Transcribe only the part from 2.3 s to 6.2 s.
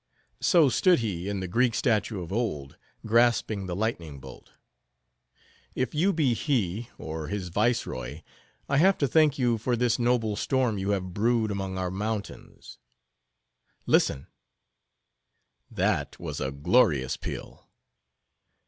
old, grasping the lightning bolt. If you